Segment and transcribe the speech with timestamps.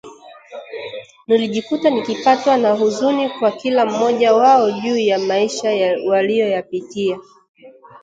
[1.27, 5.69] nilijikuta nikipatwa na huzuni kwa kila mmoja wao juu ya maisha
[6.07, 7.19] waliyoyapitia